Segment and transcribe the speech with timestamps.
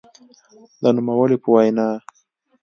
[0.81, 1.87] د نوموړي په وینا؛